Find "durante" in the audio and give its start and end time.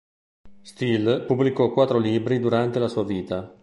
2.39-2.79